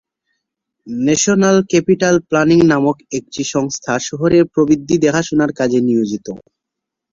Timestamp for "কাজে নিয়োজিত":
5.59-6.27